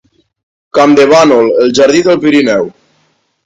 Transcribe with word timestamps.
Campdevànol, 0.77 1.51
el 1.67 1.77
jardí 1.83 2.05
del 2.11 2.21
Pirineu. 2.27 2.69